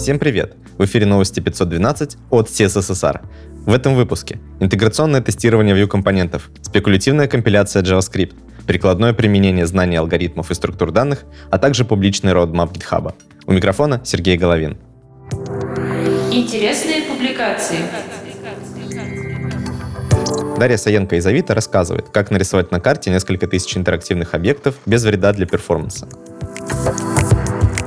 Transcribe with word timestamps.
Всем 0.00 0.18
привет! 0.18 0.56
В 0.78 0.84
эфире 0.86 1.04
новости 1.04 1.40
512 1.40 2.16
от 2.30 2.48
CSSR. 2.48 3.20
В 3.66 3.74
этом 3.74 3.94
выпуске 3.94 4.38
интеграционное 4.58 5.20
тестирование 5.20 5.76
view 5.76 5.86
компонентов, 5.86 6.50
спекулятивная 6.62 7.28
компиляция 7.28 7.82
JavaScript, 7.82 8.32
прикладное 8.66 9.12
применение 9.12 9.66
знаний 9.66 9.96
алгоритмов 9.96 10.50
и 10.50 10.54
структур 10.54 10.90
данных, 10.90 11.24
а 11.50 11.58
также 11.58 11.84
публичный 11.84 12.32
roadmap 12.32 12.72
GitHub. 12.72 13.12
У 13.44 13.52
микрофона 13.52 14.00
Сергей 14.02 14.38
Головин. 14.38 14.78
Интересные 16.32 17.02
публикации. 17.02 17.80
Дарья 20.56 20.78
Саенко 20.78 21.16
из 21.16 21.26
Авито 21.26 21.54
рассказывает, 21.54 22.08
как 22.08 22.30
нарисовать 22.30 22.70
на 22.70 22.80
карте 22.80 23.10
несколько 23.10 23.46
тысяч 23.46 23.76
интерактивных 23.76 24.32
объектов 24.32 24.76
без 24.86 25.04
вреда 25.04 25.34
для 25.34 25.44
перформанса. 25.44 26.08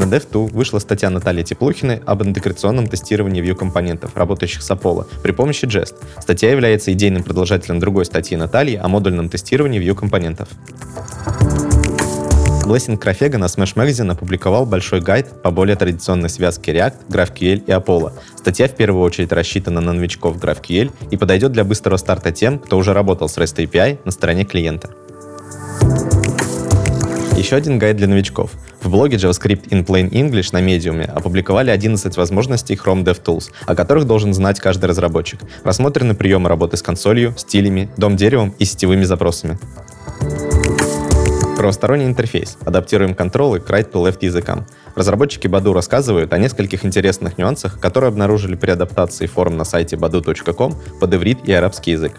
На 0.00 0.04
Dev2 0.04 0.52
вышла 0.54 0.78
статья 0.78 1.10
Натальи 1.10 1.42
Теплухиной 1.42 2.00
об 2.06 2.22
интеграционном 2.22 2.86
тестировании 2.86 3.42
view-компонентов, 3.42 4.12
работающих 4.16 4.62
с 4.62 4.70
Apollo, 4.70 5.06
при 5.22 5.32
помощи 5.32 5.66
Jest. 5.66 5.94
Статья 6.18 6.50
является 6.50 6.90
идейным 6.94 7.22
продолжателем 7.22 7.80
другой 7.80 8.06
статьи 8.06 8.34
Натальи 8.34 8.76
о 8.76 8.88
модульном 8.88 9.28
тестировании 9.28 9.78
view-компонентов. 9.78 10.48
Blessing 12.64 12.96
Крафега 12.96 13.36
на 13.36 13.44
Smash 13.44 13.74
Magazine 13.74 14.10
опубликовал 14.10 14.64
большой 14.64 15.02
гайд 15.02 15.42
по 15.42 15.50
более 15.50 15.76
традиционной 15.76 16.30
связке 16.30 16.72
React, 16.72 17.08
GraphQL 17.10 17.64
и 17.66 17.70
Apollo. 17.70 18.12
Статья 18.38 18.68
в 18.68 18.76
первую 18.76 19.04
очередь 19.04 19.32
рассчитана 19.32 19.82
на 19.82 19.92
новичков 19.92 20.38
GraphQL 20.38 20.92
и 21.10 21.16
подойдет 21.18 21.52
для 21.52 21.64
быстрого 21.64 21.98
старта 21.98 22.32
тем, 22.32 22.58
кто 22.58 22.78
уже 22.78 22.94
работал 22.94 23.28
с 23.28 23.36
REST 23.36 23.66
API 23.66 23.98
на 24.06 24.12
стороне 24.12 24.46
клиента. 24.46 24.88
Еще 27.36 27.56
один 27.56 27.78
гайд 27.78 27.98
для 27.98 28.06
новичков. 28.06 28.52
В 28.82 28.88
блоге 28.88 29.18
JavaScript 29.18 29.68
in 29.68 29.84
Plain 29.84 30.10
English 30.10 30.50
на 30.52 30.62
Medium 30.62 31.04
опубликовали 31.04 31.70
11 31.70 32.16
возможностей 32.16 32.74
Chrome 32.74 33.04
DevTools, 33.04 33.50
о 33.66 33.74
которых 33.74 34.06
должен 34.06 34.32
знать 34.32 34.58
каждый 34.58 34.86
разработчик. 34.86 35.40
Рассмотрены 35.64 36.14
приемы 36.14 36.48
работы 36.48 36.78
с 36.78 36.82
консолью, 36.82 37.34
стилями, 37.36 37.90
дом-деревом 37.98 38.54
и 38.58 38.64
сетевыми 38.64 39.04
запросами. 39.04 39.58
Правосторонний 41.58 42.06
интерфейс. 42.06 42.56
Адаптируем 42.64 43.14
контролы 43.14 43.60
к 43.60 43.68
right-to-left 43.68 44.18
языкам. 44.22 44.66
Разработчики 44.94 45.46
Badu 45.46 45.74
рассказывают 45.74 46.32
о 46.32 46.38
нескольких 46.38 46.86
интересных 46.86 47.36
нюансах, 47.36 47.78
которые 47.80 48.08
обнаружили 48.08 48.54
при 48.54 48.70
адаптации 48.70 49.26
форм 49.26 49.58
на 49.58 49.64
сайте 49.64 49.96
badu.com 49.96 50.74
под 50.98 51.14
иврит 51.14 51.40
и 51.44 51.52
арабский 51.52 51.90
язык. 51.90 52.14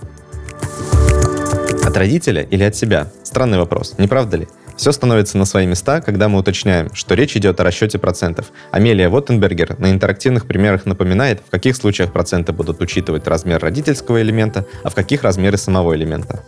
От 1.83 1.97
родителя 1.97 2.43
или 2.43 2.63
от 2.63 2.75
себя? 2.75 3.07
Странный 3.23 3.57
вопрос, 3.57 3.95
не 3.97 4.07
правда 4.07 4.37
ли? 4.37 4.47
Все 4.81 4.91
становится 4.91 5.37
на 5.37 5.45
свои 5.45 5.67
места, 5.67 6.01
когда 6.01 6.27
мы 6.27 6.39
уточняем, 6.39 6.91
что 6.95 7.13
речь 7.13 7.37
идет 7.37 7.59
о 7.59 7.63
расчете 7.63 7.99
процентов. 7.99 8.47
Амелия 8.71 9.09
Воттенбергер 9.09 9.77
на 9.77 9.91
интерактивных 9.91 10.47
примерах 10.47 10.87
напоминает, 10.87 11.39
в 11.45 11.51
каких 11.51 11.75
случаях 11.75 12.11
проценты 12.11 12.51
будут 12.51 12.81
учитывать 12.81 13.27
размер 13.27 13.61
родительского 13.61 14.23
элемента, 14.23 14.65
а 14.83 14.89
в 14.89 14.95
каких 14.95 15.21
размеры 15.21 15.57
самого 15.57 15.95
элемента. 15.95 16.43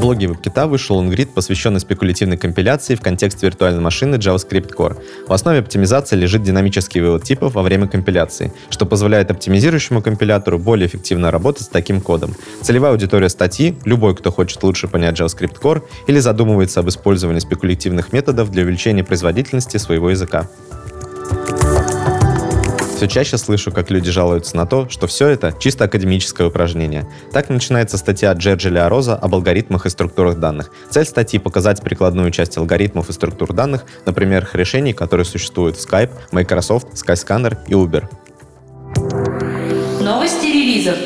В 0.00 0.02
блоге 0.02 0.28
WebKit 0.28 0.66
вышел 0.66 0.96
лонгрид, 0.96 1.34
посвященный 1.34 1.78
спекулятивной 1.78 2.38
компиляции 2.38 2.94
в 2.94 3.02
контексте 3.02 3.44
виртуальной 3.44 3.82
машины 3.82 4.14
JavaScript 4.14 4.74
Core. 4.74 4.96
В 5.28 5.32
основе 5.34 5.58
оптимизации 5.58 6.16
лежит 6.16 6.42
динамический 6.42 7.02
вывод 7.02 7.24
типов 7.24 7.52
во 7.52 7.60
время 7.60 7.86
компиляции, 7.86 8.50
что 8.70 8.86
позволяет 8.86 9.30
оптимизирующему 9.30 10.00
компилятору 10.00 10.58
более 10.58 10.86
эффективно 10.86 11.30
работать 11.30 11.64
с 11.64 11.68
таким 11.68 12.00
кодом. 12.00 12.34
Целевая 12.62 12.92
аудитория 12.92 13.28
статьи— 13.28 13.76
любой, 13.84 14.16
кто 14.16 14.32
хочет 14.32 14.62
лучше 14.62 14.88
понять 14.88 15.20
JavaScript 15.20 15.60
Core 15.60 15.82
или 16.06 16.18
задумывается 16.18 16.80
об 16.80 16.88
использовании 16.88 17.40
спекулятивных 17.40 18.14
методов 18.14 18.50
для 18.50 18.62
увеличения 18.62 19.04
производительности 19.04 19.76
своего 19.76 20.08
языка. 20.08 20.48
Все 23.00 23.08
чаще 23.08 23.38
слышу, 23.38 23.72
как 23.72 23.90
люди 23.90 24.10
жалуются 24.10 24.54
на 24.58 24.66
то, 24.66 24.86
что 24.90 25.06
все 25.06 25.28
это 25.28 25.54
чисто 25.58 25.84
академическое 25.84 26.46
упражнение. 26.46 27.10
Так 27.32 27.48
начинается 27.48 27.96
статья 27.96 28.30
Джерджеля 28.34 28.90
Роза 28.90 29.16
об 29.16 29.34
алгоритмах 29.34 29.86
и 29.86 29.88
структурах 29.88 30.38
данных. 30.38 30.70
Цель 30.90 31.06
статьи— 31.06 31.38
показать 31.40 31.80
прикладную 31.80 32.30
часть 32.30 32.58
алгоритмов 32.58 33.08
и 33.08 33.14
структур 33.14 33.54
данных 33.54 33.86
на 34.04 34.12
примерах 34.12 34.54
решений, 34.54 34.92
которые 34.92 35.24
существуют 35.24 35.78
в 35.78 35.80
Skype, 35.80 36.10
Microsoft, 36.30 36.88
Skyscanner 36.92 37.56
и 37.68 37.72
Uber. 37.72 38.04
Новости 40.02 40.44
релизов. 40.44 40.96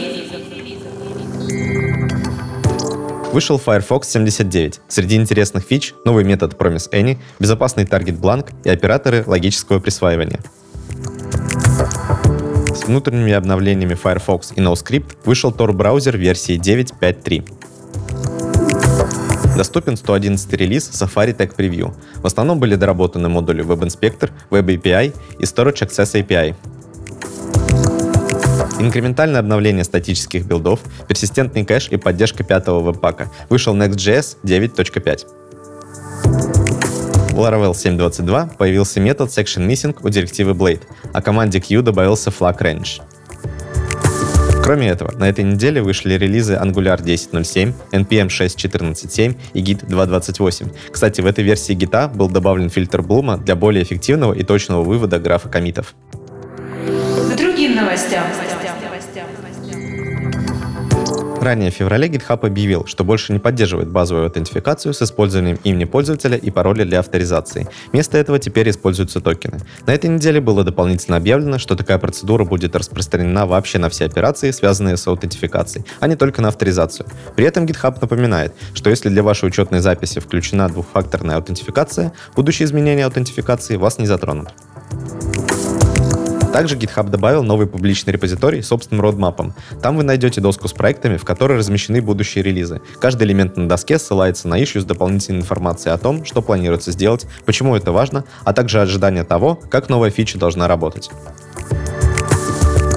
Вышел 3.32 3.56
Firefox 3.56 4.08
79. 4.08 4.80
Среди 4.88 5.14
интересных 5.14 5.62
фич— 5.62 5.94
новый 6.04 6.24
метод 6.24 6.54
Promise 6.54 6.90
Any, 6.90 7.18
безопасный 7.38 7.86
таргет 7.86 8.18
бланк 8.18 8.48
и 8.64 8.70
операторы 8.70 9.22
логического 9.28 9.78
присваивания. 9.78 10.40
С 12.74 12.84
внутренними 12.86 13.32
обновлениями 13.32 13.94
Firefox 13.94 14.52
и 14.56 14.60
NoScript 14.60 15.16
вышел 15.24 15.52
Tor-браузер 15.52 16.16
версии 16.16 16.58
9.5.3. 16.58 17.48
Доступен 19.56 19.96
111 19.96 20.52
релиз 20.54 20.90
Safari 20.90 21.36
Tech 21.36 21.54
Preview. 21.56 21.94
В 22.16 22.26
основном 22.26 22.58
были 22.58 22.74
доработаны 22.74 23.28
модули 23.28 23.64
Web 23.64 23.82
Inspector, 23.86 24.30
Web 24.50 24.66
API 24.66 25.14
и 25.38 25.44
Storage 25.44 25.86
Access 25.86 26.14
API. 26.20 26.56
Инкрементальное 28.80 29.38
обновление 29.38 29.84
статических 29.84 30.44
билдов, 30.44 30.80
персистентный 31.06 31.64
кэш 31.64 31.88
и 31.90 31.96
поддержка 31.96 32.42
пятого 32.42 32.80
веб-пака. 32.80 33.30
Вышел 33.48 33.76
Next.js 33.76 34.38
9.5. 34.42 35.43
В 37.34 37.38
Laravel 37.40 37.72
7.22 37.72 38.56
появился 38.56 39.00
метод 39.00 39.28
Section 39.28 39.66
Missing 39.66 39.96
у 40.00 40.08
директивы 40.08 40.52
Blade, 40.52 40.82
а 41.12 41.20
команде 41.20 41.60
Q 41.60 41.82
добавился 41.82 42.30
flag 42.30 42.60
range. 42.60 43.02
Кроме 44.62 44.86
этого, 44.86 45.10
на 45.18 45.28
этой 45.28 45.42
неделе 45.42 45.82
вышли 45.82 46.14
релизы 46.14 46.54
Angular 46.54 47.02
10.07, 47.02 47.74
NPM 47.90 48.28
6.14.7 48.28 49.36
и 49.52 49.60
Git 49.60 49.84
2.28. 49.84 50.72
Кстати, 50.92 51.22
в 51.22 51.26
этой 51.26 51.42
версии 51.42 51.74
Git 51.76 52.14
был 52.14 52.28
добавлен 52.28 52.70
фильтр 52.70 53.02
Блума 53.02 53.36
для 53.36 53.56
более 53.56 53.82
эффективного 53.82 54.32
и 54.32 54.44
точного 54.44 54.84
вывода 54.84 55.18
графа 55.18 55.48
комитов. 55.48 55.96
К 56.84 57.36
другим 57.36 57.74
новостям. 57.74 58.22
Ранее 61.44 61.70
в 61.70 61.74
феврале 61.74 62.08
GitHub 62.08 62.46
объявил, 62.46 62.86
что 62.86 63.04
больше 63.04 63.34
не 63.34 63.38
поддерживает 63.38 63.90
базовую 63.90 64.24
аутентификацию 64.24 64.94
с 64.94 65.02
использованием 65.02 65.58
имени 65.62 65.84
пользователя 65.84 66.38
и 66.38 66.50
пароля 66.50 66.86
для 66.86 67.00
авторизации. 67.00 67.68
Вместо 67.92 68.16
этого 68.16 68.38
теперь 68.38 68.70
используются 68.70 69.20
токены. 69.20 69.60
На 69.86 69.92
этой 69.92 70.08
неделе 70.08 70.40
было 70.40 70.64
дополнительно 70.64 71.18
объявлено, 71.18 71.58
что 71.58 71.76
такая 71.76 71.98
процедура 71.98 72.46
будет 72.46 72.74
распространена 72.74 73.44
вообще 73.44 73.76
на 73.76 73.90
все 73.90 74.06
операции, 74.06 74.52
связанные 74.52 74.96
с 74.96 75.06
аутентификацией, 75.06 75.84
а 76.00 76.06
не 76.06 76.16
только 76.16 76.40
на 76.40 76.48
авторизацию. 76.48 77.06
При 77.36 77.44
этом 77.44 77.66
GitHub 77.66 77.98
напоминает, 78.00 78.54
что 78.72 78.88
если 78.88 79.10
для 79.10 79.22
вашей 79.22 79.46
учетной 79.46 79.80
записи 79.80 80.20
включена 80.20 80.70
двухфакторная 80.70 81.36
аутентификация, 81.36 82.14
будущие 82.34 82.64
изменения 82.64 83.04
аутентификации 83.04 83.76
вас 83.76 83.98
не 83.98 84.06
затронут. 84.06 84.48
Также 86.54 86.76
GitHub 86.76 87.10
добавил 87.10 87.42
новый 87.42 87.66
публичный 87.66 88.12
репозиторий 88.12 88.62
с 88.62 88.68
собственным 88.68 89.02
родмапом. 89.02 89.54
Там 89.82 89.96
вы 89.96 90.04
найдете 90.04 90.40
доску 90.40 90.68
с 90.68 90.72
проектами, 90.72 91.16
в 91.16 91.24
которой 91.24 91.58
размещены 91.58 92.00
будущие 92.00 92.44
релизы. 92.44 92.80
Каждый 93.00 93.24
элемент 93.24 93.56
на 93.56 93.68
доске 93.68 93.98
ссылается 93.98 94.46
на 94.46 94.62
issue 94.62 94.80
с 94.80 94.84
дополнительной 94.84 95.40
информацией 95.40 95.92
о 95.92 95.98
том, 95.98 96.24
что 96.24 96.42
планируется 96.42 96.92
сделать, 96.92 97.26
почему 97.44 97.74
это 97.74 97.90
важно, 97.90 98.24
а 98.44 98.52
также 98.52 98.80
ожидания 98.80 99.24
того, 99.24 99.56
как 99.68 99.88
новая 99.88 100.10
фича 100.10 100.38
должна 100.38 100.68
работать. 100.68 101.10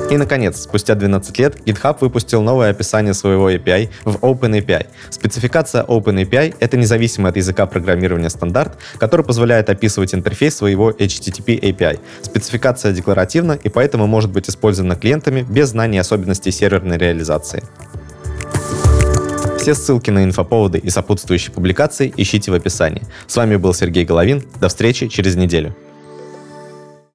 И, 0.10 0.16
наконец, 0.16 0.62
спустя 0.62 0.96
12 0.96 1.38
лет 1.40 1.56
GitHub 1.66 1.98
выпустил 2.00 2.42
новое 2.42 2.70
описание 2.70 3.14
своего 3.14 3.52
API 3.52 3.90
в 4.06 4.16
OpenAPI. 4.24 4.88
Спецификация 5.10 5.84
OpenAPI— 5.84 6.56
это 6.60 6.78
независимый 6.78 7.30
от 7.32 7.36
языка 7.36 7.66
программирования 7.66 8.30
стандарт, 8.30 8.78
который 9.00 9.26
позволяет 9.26 9.70
описывать 9.70 10.16
интерфейс 10.16 10.56
своего 10.56 10.92
HTTP 10.92 11.60
API. 11.60 12.00
Спецификация 12.22 12.94
декларативна 12.94 13.60
и 13.62 13.68
поэтому 13.68 14.08
может 14.08 14.32
быть 14.32 14.50
использована 14.50 14.96
клиентами 14.96 15.46
без 15.48 15.70
знания 15.70 16.00
особенностей 16.00 16.52
серверной 16.52 16.98
реализации. 16.98 17.62
Все 19.60 19.76
ссылки 19.76 20.10
на 20.10 20.24
инфоповоды 20.24 20.78
и 20.78 20.90
сопутствующие 20.90 21.52
публикации 21.52 22.14
ищите 22.16 22.52
в 22.52 22.54
описании. 22.54 23.04
С 23.28 23.36
вами 23.36 23.58
был 23.58 23.74
Сергей 23.74 24.06
Головин. 24.06 24.42
До 24.62 24.70
встречи 24.70 25.10
через 25.10 25.36
неделю. 25.36 25.76